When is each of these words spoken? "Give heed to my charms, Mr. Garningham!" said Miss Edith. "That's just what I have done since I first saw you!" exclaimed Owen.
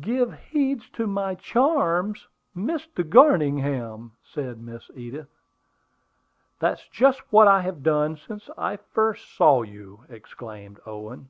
"Give 0.00 0.32
heed 0.32 0.80
to 0.94 1.06
my 1.06 1.34
charms, 1.34 2.26
Mr. 2.56 3.06
Garningham!" 3.06 4.12
said 4.22 4.58
Miss 4.58 4.90
Edith. 4.96 5.28
"That's 6.58 6.88
just 6.88 7.20
what 7.30 7.46
I 7.48 7.60
have 7.60 7.82
done 7.82 8.16
since 8.16 8.48
I 8.56 8.78
first 8.78 9.36
saw 9.36 9.60
you!" 9.60 10.04
exclaimed 10.08 10.80
Owen. 10.86 11.28